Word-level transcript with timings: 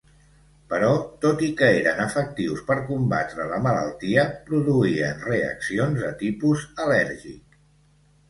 Però, 0.69 0.87
tot 1.25 1.41
i 1.47 1.49
que 1.57 1.67
eren 1.81 1.99
efectius 2.05 2.63
per 2.69 2.77
combatre 2.87 3.45
la 3.51 3.59
malaltia, 3.67 4.25
produïen 4.47 5.21
reaccions 5.29 6.03
de 6.07 6.09
tipus 6.23 6.65
al·lèrgic. 6.87 7.61